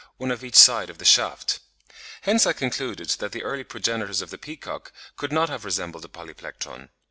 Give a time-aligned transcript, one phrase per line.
[0.13, 1.59] 55), one on each side of the shaft.
[2.21, 6.09] Hence I concluded that the early progenitors of the peacock could not have resembled a
[6.09, 6.89] Polyplectron.